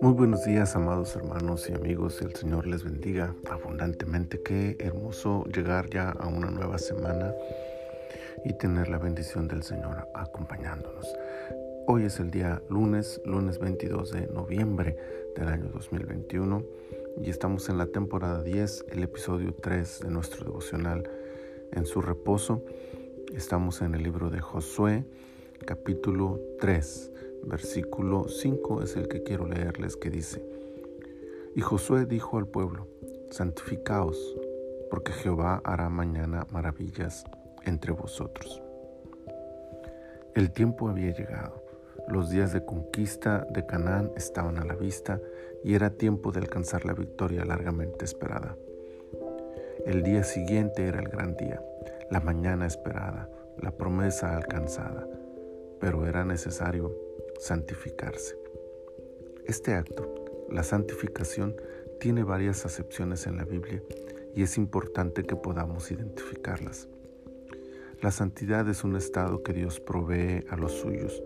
[0.00, 2.22] Muy buenos días, amados hermanos y amigos.
[2.22, 4.40] El Señor les bendiga abundantemente.
[4.42, 7.34] Qué hermoso llegar ya a una nueva semana
[8.44, 11.06] y tener la bendición del Señor acompañándonos.
[11.86, 14.96] Hoy es el día lunes, lunes 22 de noviembre
[15.36, 16.64] del año 2021
[17.22, 21.10] y estamos en la temporada 10, el episodio 3 de nuestro devocional
[21.72, 22.64] en su reposo.
[23.34, 25.04] Estamos en el libro de Josué,
[25.66, 27.10] capítulo 3
[27.44, 30.44] versículo 5 es el que quiero leerles que dice,
[31.54, 32.86] Y Josué dijo al pueblo,
[33.30, 34.36] santificaos,
[34.90, 37.24] porque Jehová hará mañana maravillas
[37.64, 38.62] entre vosotros.
[40.34, 41.62] El tiempo había llegado,
[42.08, 45.20] los días de conquista de Canaán estaban a la vista
[45.64, 48.56] y era tiempo de alcanzar la victoria largamente esperada.
[49.86, 51.62] El día siguiente era el gran día,
[52.10, 53.28] la mañana esperada,
[53.60, 55.06] la promesa alcanzada,
[55.80, 56.94] pero era necesario
[57.38, 58.36] santificarse.
[59.46, 60.14] Este acto,
[60.50, 61.56] la santificación,
[61.98, 63.82] tiene varias acepciones en la Biblia
[64.34, 66.88] y es importante que podamos identificarlas.
[68.00, 71.22] La santidad es un estado que Dios provee a los suyos,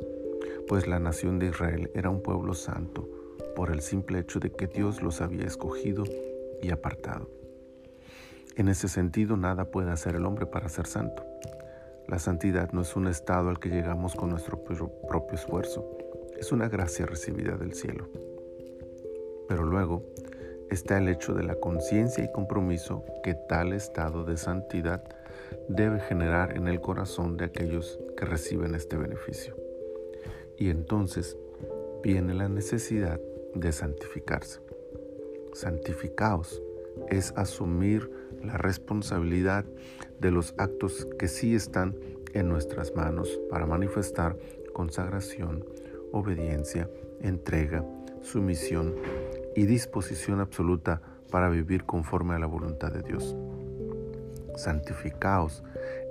[0.66, 3.08] pues la nación de Israel era un pueblo santo
[3.54, 6.04] por el simple hecho de que Dios los había escogido
[6.62, 7.30] y apartado.
[8.56, 11.24] En ese sentido, nada puede hacer el hombre para ser santo.
[12.08, 15.96] La santidad no es un estado al que llegamos con nuestro propio esfuerzo,
[16.38, 18.08] es una gracia recibida del cielo.
[19.48, 20.02] Pero luego
[20.70, 25.02] está el hecho de la conciencia y compromiso que tal estado de santidad
[25.68, 29.56] debe generar en el corazón de aquellos que reciben este beneficio.
[30.58, 31.36] Y entonces
[32.02, 33.20] viene la necesidad
[33.54, 34.60] de santificarse.
[35.52, 36.60] Santificaos
[37.08, 38.10] es asumir
[38.44, 39.64] la responsabilidad
[40.20, 41.94] de los actos que sí están
[42.32, 44.36] en nuestras manos para manifestar
[44.72, 45.64] consagración,
[46.12, 47.84] obediencia, entrega,
[48.22, 48.94] sumisión
[49.54, 53.36] y disposición absoluta para vivir conforme a la voluntad de Dios.
[54.56, 55.62] Santificaos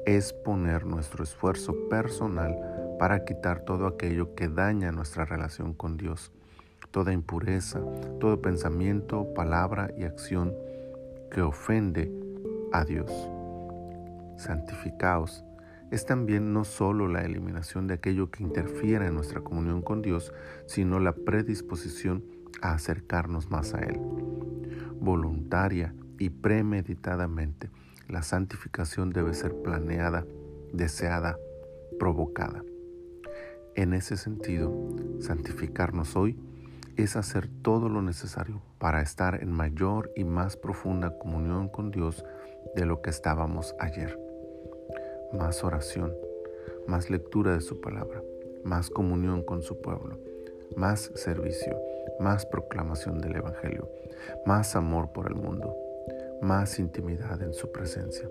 [0.05, 2.57] es poner nuestro esfuerzo personal
[2.99, 6.31] para quitar todo aquello que daña nuestra relación con Dios,
[6.91, 7.81] toda impureza,
[8.19, 10.53] todo pensamiento, palabra y acción
[11.31, 12.11] que ofende
[12.73, 13.11] a Dios.
[14.37, 15.45] Santificaos
[15.91, 20.33] es también no solo la eliminación de aquello que interfiera en nuestra comunión con Dios,
[20.65, 22.25] sino la predisposición
[22.61, 23.99] a acercarnos más a Él.
[24.99, 27.69] Voluntaria y premeditadamente,
[28.09, 30.25] la santificación debe ser planeada,
[30.73, 31.37] deseada,
[31.99, 32.63] provocada.
[33.75, 34.73] En ese sentido,
[35.19, 36.39] santificarnos hoy
[36.95, 42.23] es hacer todo lo necesario para estar en mayor y más profunda comunión con Dios
[42.75, 44.17] de lo que estábamos ayer
[45.33, 46.15] más oración,
[46.87, 48.21] más lectura de su palabra,
[48.63, 50.19] más comunión con su pueblo,
[50.75, 51.77] más servicio,
[52.19, 53.89] más proclamación del Evangelio,
[54.45, 55.75] más amor por el mundo,
[56.41, 58.29] más intimidad en su presencia.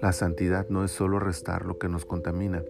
[0.00, 2.62] La santidad no es solo restar lo que nos contamina,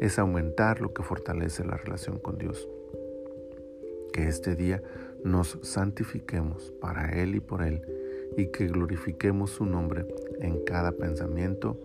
[0.00, 2.68] es aumentar lo que fortalece la relación con Dios.
[4.12, 4.82] Que este día
[5.24, 7.82] nos santifiquemos para Él y por Él
[8.36, 10.06] y que glorifiquemos su nombre
[10.40, 11.78] en cada pensamiento,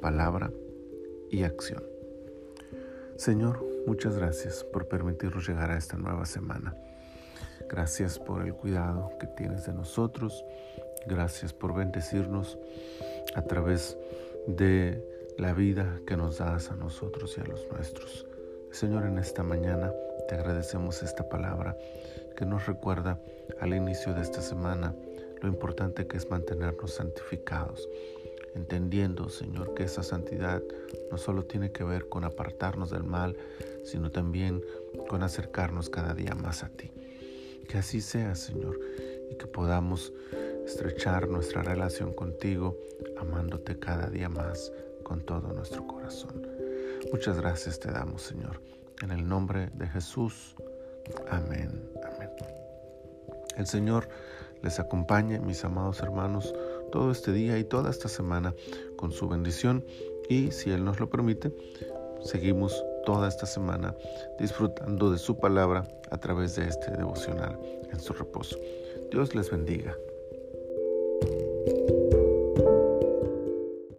[0.00, 0.52] palabra
[1.30, 1.82] y acción.
[3.16, 6.76] Señor, muchas gracias por permitirnos llegar a esta nueva semana.
[7.68, 10.44] Gracias por el cuidado que tienes de nosotros.
[11.06, 12.58] Gracias por bendecirnos
[13.34, 13.96] a través
[14.46, 15.02] de
[15.38, 18.26] la vida que nos das a nosotros y a los nuestros.
[18.70, 19.92] Señor, en esta mañana
[20.28, 21.76] te agradecemos esta palabra
[22.36, 23.18] que nos recuerda
[23.60, 24.94] al inicio de esta semana
[25.42, 27.88] lo importante que es mantenernos santificados
[28.56, 30.62] entendiendo, Señor, que esa santidad
[31.10, 33.36] no solo tiene que ver con apartarnos del mal,
[33.84, 34.64] sino también
[35.08, 36.90] con acercarnos cada día más a ti.
[37.68, 38.80] Que así sea, Señor,
[39.30, 40.12] y que podamos
[40.64, 42.76] estrechar nuestra relación contigo,
[43.18, 44.72] amándote cada día más
[45.02, 46.46] con todo nuestro corazón.
[47.12, 48.60] Muchas gracias te damos, Señor.
[49.02, 50.56] En el nombre de Jesús.
[51.28, 51.90] Amén.
[52.02, 52.30] Amén.
[53.56, 54.08] El Señor
[54.62, 56.54] les acompañe, mis amados hermanos
[56.90, 58.54] todo este día y toda esta semana
[58.96, 59.84] con su bendición
[60.28, 61.52] y si Él nos lo permite,
[62.22, 63.94] seguimos toda esta semana
[64.38, 67.58] disfrutando de su palabra a través de este devocional
[67.92, 68.58] en su reposo.
[69.10, 69.96] Dios les bendiga.